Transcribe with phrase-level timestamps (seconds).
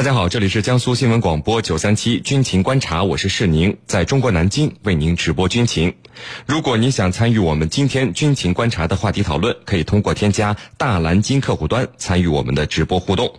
[0.00, 5.94] 大家好，这里是江苏新闻广播九三七军情观察，我是世宁，在中国南京为您直播军情。
[6.46, 13.30] 如果您想参与我们今天军情观察的话题讨论，可以通过添加大蓝鲸客户端参与我们的直播互动。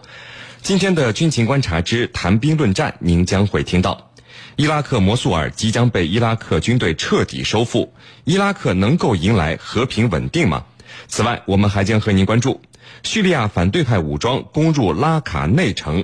[0.62, 4.12] 今天的军情观察之谈兵论战，您将会听到：
[4.56, 7.92] 伊拉克摩苏尔即将被伊拉克军队彻底收复，
[8.24, 10.66] 伊拉克能够迎来和平稳定吗？
[11.08, 12.62] 此外，我们还将和您关注
[13.02, 16.04] 叙利亚反对派武装攻入拉卡内城。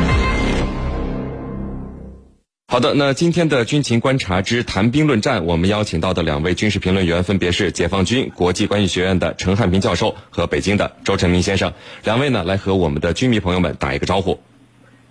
[2.71, 11.73] 好的，那今天的军情观察之谈兵论战，我们邀请到的两位军事评论员分别是解放军国际关系学院的陈汉平教授和北京的周成明先生。
[12.05, 14.39] 两位呢，来和我们的军迷朋友们打一个招呼。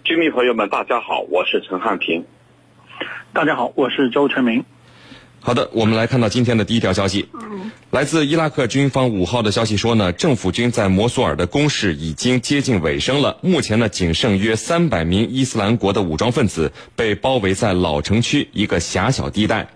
[0.04, 2.24] 军迷朋友们，大家好，我是陈汉平。
[3.34, 4.64] 大家好，我是周成明。
[5.42, 7.26] 好的，我们来看到今天的第一条消息，
[7.90, 13.38] 来自伊拉克军方五号的消息说呢，政府军在摩苏尔的攻势已经接近尾声了。
[13.40, 19.68] 目前呢，仅剩约三百名伊斯兰国的武装分子被包围在老城区一个狭小地带。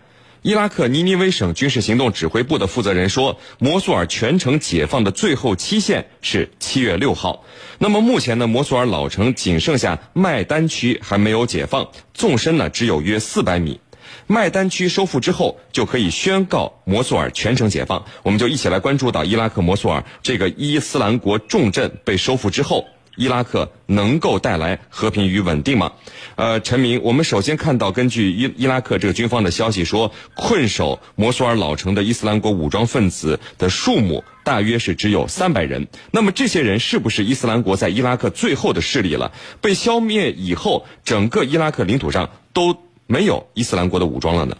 [0.42, 7.42] 伊拉克尼尼微省军事行动指挥部的负责人说，摩苏尔全城解放的最后期限是七月六号。
[7.78, 13.80] 那么目前呢，摩苏尔老城仅剩下麦丹区还没有解放，纵深呢只有约四百米。
[14.26, 18.04] 麦丹区收复之后，就可以宣告摩苏尔全城解放。
[18.22, 25.92] 我们就一起来关注到伊拉克摩苏尔这个伊斯兰国重镇被收复之后，伊拉克能够带来和平与稳定吗？
[26.36, 35.86] 呃，陈明，我们首先看到，根据伊伊拉克这个军方的消息说，困守摩苏尔老城的伊斯兰国武装分子的数目大约是只有三百人。
[36.10, 39.30] 那么这些人是不是伊斯兰国在伊拉克最后的势力了？
[39.60, 42.83] 被消灭以后，整个伊拉克领土上都。
[43.06, 44.56] 没有伊斯兰国的武装了呢。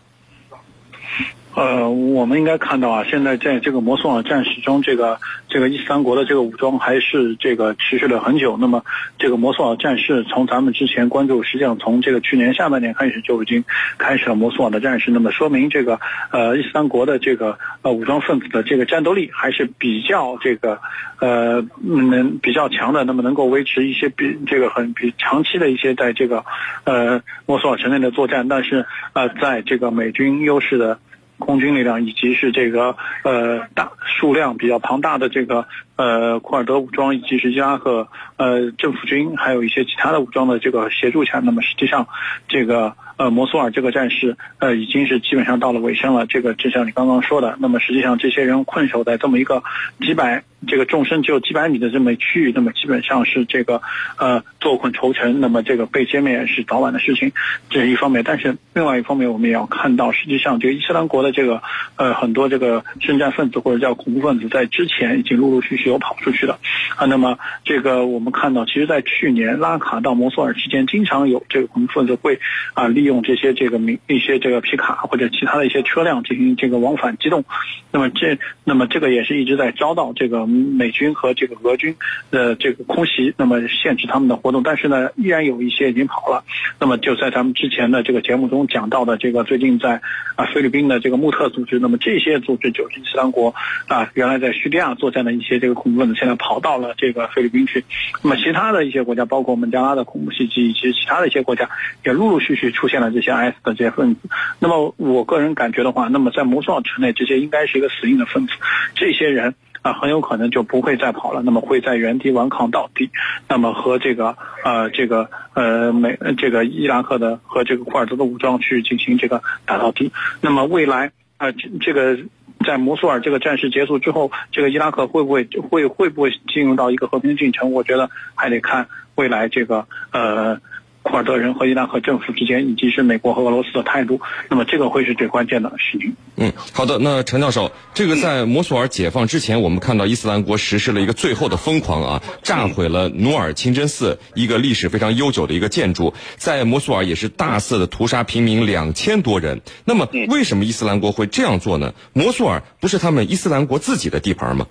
[1.57, 8.57] 呃，我们应该看到啊，现在在这个摩苏尔战事中，这个这个伊斯兰国的这个武装还是这个持续了很久。
[8.61, 8.83] 那么，
[9.19, 13.65] 这个摩苏尔战事从咱们之前关注，实际上从这个去年下半年开始就已经
[13.99, 15.13] 开始了摩苏尔的战事。
[15.13, 16.01] 那么，说明这个
[16.33, 20.81] 呃伊斯兰国的这个呃武装分子的这个战斗力还是比较这个
[21.21, 23.05] 呃能比较强的。
[23.05, 26.45] 那么，能够维持一些比这个很比长期的一些在这个
[26.83, 28.49] 呃摩苏尔城内的作战。
[28.49, 30.99] 但是呃，在这个美军优势的。
[31.39, 42.09] 空军力量以及是这个呃大数量比较庞大的这个呃库尔德武装以及是伊拉克呃政府军，还有一些其他的武装的这个协助下，那么实际上
[42.49, 42.97] 这个。
[43.17, 46.27] 呃，摩苏尔这个战事，呃，已经是基本上到了尾声了。
[46.27, 49.63] 这个就像你刚刚说的，那么实际上这些人困守在这么一个
[50.01, 53.83] 几百这个纵深只有几百米的这么区域，那么基本上是这个
[54.19, 57.31] 呃坐困愁城，那么这个被歼灭是早晚的事情，
[57.71, 58.25] 这是一方面。
[58.25, 61.63] 但是另外一方面，我们也要看到，实际上这个伊斯兰国的这个
[61.95, 66.59] 呃很多这个圣战分子或者叫恐怖分子，在之前已经陆陆续续有跑出去的
[66.97, 67.07] 啊。
[67.07, 72.41] 那么这个我们看到，其实在去年拉卡到摩苏尔之间，经常有这个恐怖分子会
[72.75, 73.04] 啊离。
[73.05, 77.45] 利用这些这个民一些这个皮卡或者其他的一些车辆进行这个往返机动，
[77.93, 81.95] 那么这那么这个也是一直在遭到这个美军和这个俄军
[82.31, 84.63] 的这个空袭，那么限制他们的活动。
[84.63, 86.45] 但是呢，依然有一些已经跑了。
[86.81, 90.01] 那么就在咱们之前的这个节目中讲到的这个最近在
[90.35, 93.55] 啊菲律宾的这个穆特组织，那么这些组织就是伊斯兰国
[93.87, 97.85] 啊原来在叙利亚作战的一些这个恐怖分子，现在跑到了这个菲律宾去。
[98.23, 101.69] 那么其他的一些国家，包括孟加拉的恐怖袭击以及其他的一些国家，
[102.03, 102.94] 也陆陆续续出现。
[102.94, 104.21] 现了这些 IS 的这些分子，
[104.60, 108.53] 那么我个人感觉的话，那么在摩苏尔城内，这些应该是一个死硬的分子，
[108.94, 113.10] 这些人啊很有可能就不会再跑了，那么会在原地顽抗到底，
[113.49, 120.12] 那么和这个呃这个呃美这个伊拉克的和这个库尔德的武装去进行这个打到底。
[120.40, 121.50] 那么未来啊
[121.81, 122.17] 这个
[122.64, 127.73] 在摩苏尔这个战事结束之后，这个伊拉克会不会会会不会进入到一个和平进程？
[127.73, 128.87] 我觉得还得看
[129.17, 130.61] 未来这个呃。
[131.05, 136.17] 库尔德人和伊拉克政府之间，以及是美国和俄罗斯的态度，那么这个会是最关键的事情。
[136.37, 136.99] 嗯，好的。
[136.99, 149.61] 那陈教授，这个在摩苏尔解放之前，我们看到伊斯兰国实施了一个最后的疯狂啊，炸毁了努尔清真寺，一个历史非常悠久的一个建筑，在摩苏尔也是大肆的屠杀平民两千多人。
[149.85, 151.93] 那么，为什么伊斯兰国会这样做呢？
[152.15, 154.67] 摩苏尔不是他们伊斯兰国自己的地盘吗？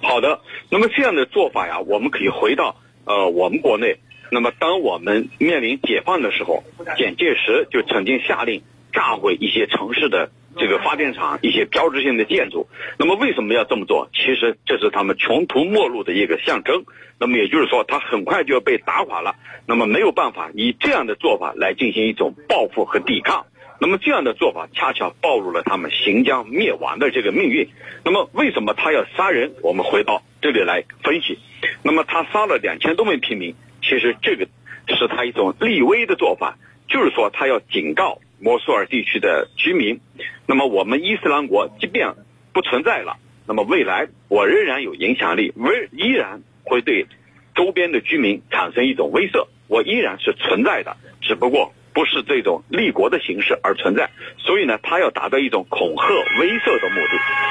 [0.00, 0.38] 好的，
[0.70, 3.98] 那么这样的做法呀，我们可以回到呃我们国内。
[4.30, 6.64] 那么当我们面临解放的时候，
[6.96, 12.68] 蒋介石就曾经下令炸毁一些城市的这个发电厂、一些标志性的建筑。
[12.98, 14.10] 那么为什么要这么做？
[14.12, 16.84] 其实这是他们穷途末路的一个象征。
[17.20, 19.34] 那么也就是说，他很快就要被打垮了。
[19.66, 23.46] 那么没有办法以这样的做法来进行一种报复和抵抗。
[23.80, 27.68] 那么这样的做法恰巧暴露了他们行将灭亡的这个命运。
[28.04, 29.52] 那么为什么他要杀人？
[29.62, 31.38] 我们回到这里来分析。
[31.82, 33.54] 那么他杀了两千多名平民，
[33.88, 34.46] 其实这个
[34.88, 36.58] 是他一种立威的做法，
[36.88, 40.00] 就是说他要警告摩苏尔地区的居民。
[40.46, 42.14] 那么我们伊斯兰国即便
[42.52, 47.06] 不存在了，那么未来我仍然有影响力，未依然会对
[47.54, 51.72] 周边的居民产生一种威慑，我依然是存在的，只不过。
[51.98, 56.06] 不是这种立国的形式而存在，所以呢，他要达到一种恐吓、
[56.38, 57.10] 威慑的目的。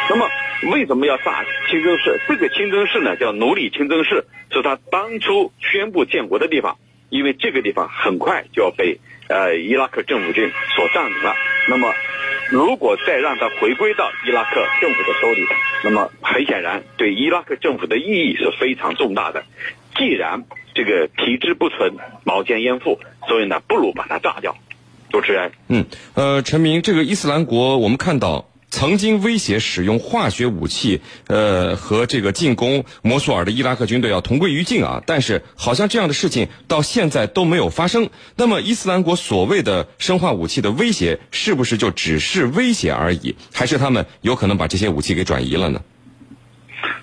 [0.09, 0.29] 那么，
[0.71, 2.17] 为什么要炸清真寺？
[2.29, 6.77] 这个清真寺呢，叫奴隶清真寺，是他当初宣布建国的地方。
[7.09, 11.35] 因为这个地方很快就要被呃伊拉克政府军所占领了。
[11.67, 11.93] 那么，
[12.49, 15.45] 如果再让他回归到伊拉克政府的手里，
[15.83, 19.43] 那么很显然对伊拉克政府的意义是非常重大的。
[19.97, 20.45] 既然
[20.77, 24.55] 这个皮之不存，毛尖焉附，所以呢，不如把它炸掉。
[25.09, 38.11] 主持人，嗯，呃，陈明，这个伊斯兰国，我们看到曾经威胁使用化学武器，呃，和这个进攻摩苏尔的伊拉克军队要同归于尽啊，但是好像这样的事情到现在都没有发生。
[38.35, 45.81] 那么，伊斯兰国所谓的生化武器的威胁，是不是就只是威胁而已，还是他们有可能把这些武器给转移了呢？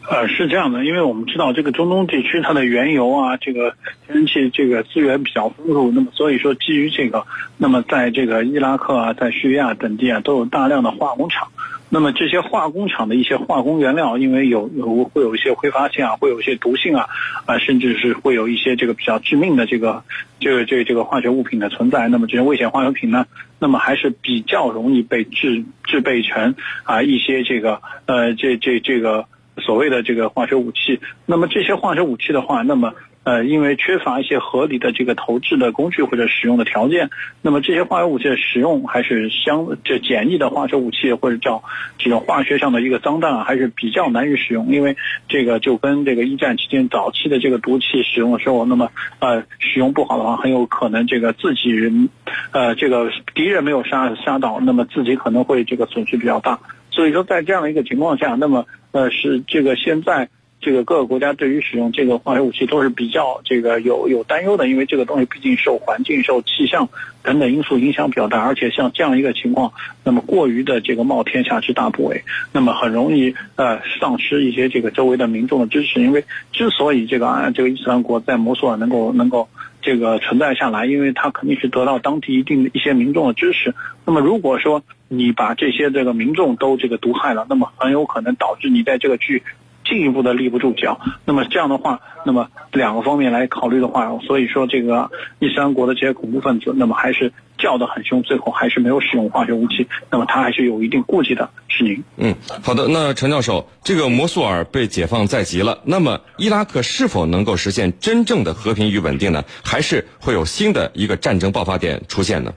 [0.09, 3.75] 呃，是这样的，因为我们知道这个中东地区它的原油啊，这个
[4.07, 7.27] 天然气这个资源比较丰富，那么所以说基于这个，
[7.57, 11.49] 那么在这个伊拉克啊，在叙利亚等地啊，都有大量的化工厂。
[11.89, 17.07] 那么这些化工厂的一些化工原料，因为有有会有一些挥发性啊，会有一些毒性啊，
[17.47, 20.03] 啊，甚至是会有一些这个比较致命的这个
[20.39, 22.09] 这个这个这个化学物品的存在。
[22.09, 23.27] 那么这些危险化学品呢，
[23.59, 29.27] 那么还是比较容易被制制备成啊一些这个呃这这这个。
[29.59, 37.09] 所谓的这个化学武器，那么这些化学武器的话，那么呃，因为缺乏一些合理的这个投掷的工具或者使用的条件，
[37.41, 41.63] 那么这些化学武器的使用还是相这简易的化学武器或者叫
[41.97, 44.97] 这种化学上的一个脏弹还是比较难以使用，因为
[45.29, 48.91] 这个就跟这个一战期间早期的这个毒气使用的时候，那么
[49.21, 52.11] 呃使用不好的话，很有可能这个自己人
[52.51, 56.59] 呃这个敌人没有杀杀到，那么自己可能会这个损失比较大。
[56.91, 60.29] 所以说，在这样的一个情况下，那么呃，是这个现在
[60.61, 66.89] 这个各个国家对于使用这个化学武器都是比较这个有有担忧的，因为这个东西毕竟受环境、受气象
[67.25, 69.73] 等等因素影响比较大，而且像这样一个情况，
[70.05, 79.49] 那么过于的这个冒天下之大不韪，那么很容易呃丧失一些这个周围的民众的支持，因为之所以这个啊这个伊斯兰国在摩苏尔能够能够。
[79.87, 83.75] 这个存在下来，因为它肯定是得到当地一定的一些民众的支持。
[84.07, 84.83] 那么，如果说
[85.17, 89.43] 你把这些这个民众都这个毒害了，那么很有可能导致你在这个区。
[89.87, 102.03] 进一步的立不住脚，那么这样的话，那么两个方面来考虑的话，所以说这个伊斯兰国的这些恐怖分子，那么还是叫得很凶，最后还是没有使用化学武器，那么他还是有一定顾忌的，是您。
[102.17, 109.45] 嗯，好的，那陈教授，这个摩苏尔被解放在即了，那么伊拉克是否能够实现真正的和平与稳定呢？
[109.63, 112.55] 还是会有新的一个战争爆发点出现呢？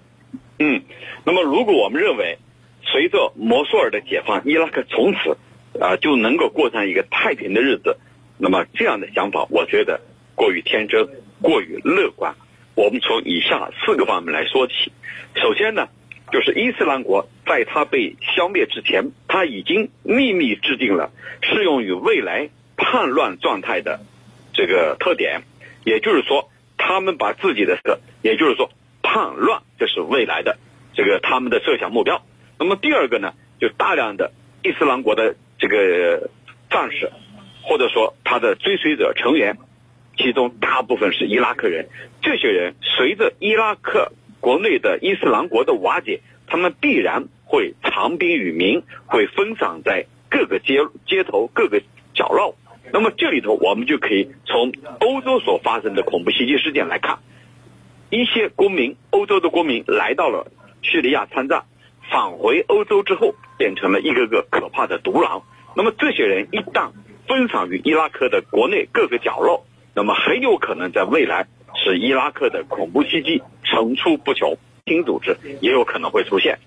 [0.60, 0.82] 嗯，
[1.26, 2.38] 那么如果我们认为，
[2.98, 5.38] 随着摩苏尔的解放，伊拉克从此。
[5.80, 7.98] 啊，就能够过上一个太平的日子，
[8.40, 10.02] 那么这样的想法，我觉得
[10.34, 11.08] 过于天真，
[11.40, 12.34] 过于乐观。
[12.74, 14.92] 我们从以下四个方面来说起。
[15.36, 15.90] 首先呢，
[16.32, 21.12] 就是伊斯兰国在它被消灭之前，它已经秘密制定了
[21.44, 24.00] 适用于未来叛乱状态的
[24.54, 25.44] 这个特点，
[25.84, 28.72] 也就是说，他们把自己的个，也就是说
[29.04, 30.58] 叛乱，这是未来的
[30.96, 32.24] 这个他们的设想目标。
[32.60, 34.32] 那么第二个呢，就大量的
[34.64, 35.36] 伊斯兰国的。
[35.60, 36.30] 这个
[36.70, 37.12] 战士，
[37.64, 39.58] 或者说他的追随者成员，
[40.16, 41.88] 其中大部分是伊拉克人。
[42.22, 51.82] 这些人随着伊拉克国内的伊斯兰国的瓦解，他们必然会长兵于民，会分散在各个街街头、各个
[52.14, 52.56] 角落。
[52.94, 57.18] 那么这里头，我们就可以从欧洲所发生的恐怖袭击事件来看，
[58.12, 60.52] 一些公民，欧洲的公民来到了
[60.84, 61.64] 叙利亚参战。
[62.10, 65.44] 返回欧洲之后，变成了一个个可怕的独狼。
[65.76, 66.92] 那么这些人一旦
[67.28, 76.60] 分散于伊拉克的国内各个角落，那么很有可能在未来使伊拉克的恐怖袭击层出不穷，新组织也有可能会出现。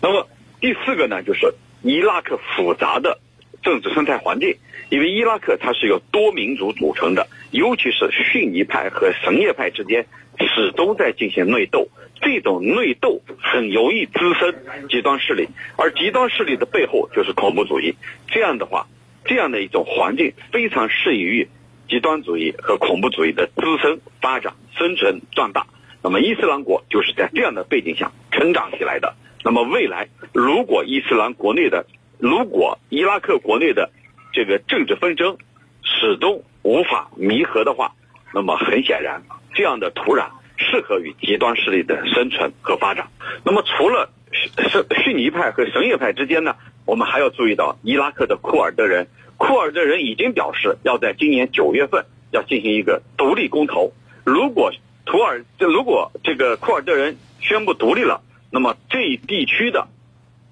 [0.00, 0.28] 那么
[0.60, 3.18] 第四个呢，就是伊拉克复杂的
[3.62, 4.56] 政治生态环境，
[4.90, 10.06] 因为伊拉克它是由多民族组成的，尤其是逊尼派和什叶派之间
[10.40, 11.88] 始终在进行内斗。
[12.20, 14.54] 这种内斗很容易滋生
[14.88, 17.96] 极端势力，而极端势力的背后就是恐怖主义。
[18.28, 18.86] 这样的话，
[19.24, 21.48] 这样的一种环境非常适宜于
[21.88, 25.66] 极端主义和恐怖主义的滋生、发展、生存、壮大。
[26.00, 29.14] 那么，伊斯兰国就是在这样的背景下成长起来的。
[29.44, 31.86] 那么，未来如果伊斯兰国内的，
[32.18, 33.90] 如果伊拉克国内的
[34.32, 35.38] 这个政治纷争
[35.82, 37.92] 始终无法弥合的话，
[38.34, 39.22] 那么很显然，
[39.54, 40.26] 这样的土壤。
[40.58, 43.08] 适合于极端势力的生存和发展。
[43.44, 46.54] 那么，除了逊逊尼派和什叶派之间呢，
[46.84, 49.08] 我们还要注意到伊拉克的库尔德人。
[49.38, 53.92] 库尔德人已经表示要在今年九月份要进行一个独立公投。
[54.22, 54.70] 如果
[55.04, 58.20] 图尔这如果这个库尔德人宣布独立了，
[58.52, 59.88] 那么这一地区的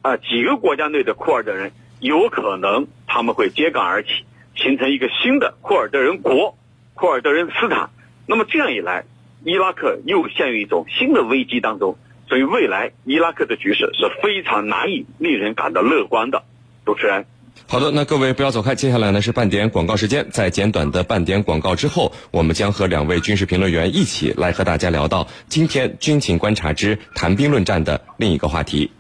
[0.03, 4.25] 啊几个国家内的库尔德人有可能他们会揭竿而起，
[4.63, 6.57] 形成一个新的库尔德人国——
[6.95, 7.91] 库尔德人斯坦。
[8.27, 9.05] 那么这样一来，
[9.45, 11.97] 伊拉克又陷于一种新的危机当中，
[12.29, 16.45] 所以未来伊拉克的局势是非常难以令人感到乐观的。
[16.87, 17.27] 主持人，
[17.67, 28.91] 好的，那各位不要走开，接下来呢是半点广告时间，在简短的半点广告之后，我们将和两位军事评论员一起来和大家聊到今天军情观察之谈兵论战的另一个话题。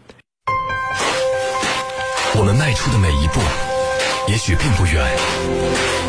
[2.38, 3.40] 我们迈出的每一步，
[4.30, 5.99] 也许并不远。